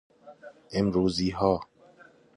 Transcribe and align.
امروزی 0.71 1.29
ها 1.31 1.61